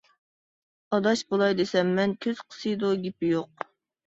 [0.95, 3.69] ئاداش بۇلاي دېسەم مەن، كۆز قىسىدۇ گېپى يوق.